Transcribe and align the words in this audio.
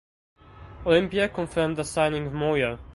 Olimpia 0.83 1.29
confirmed 1.31 1.77
the 1.77 1.83
signing 1.83 2.25
of 2.25 2.33
Moya. 2.33 2.79